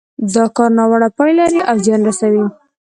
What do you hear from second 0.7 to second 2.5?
ناوړه پايلې لري او زيان رسوي.